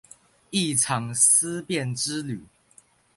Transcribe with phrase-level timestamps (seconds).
[0.49, 2.43] 一場思辨之旅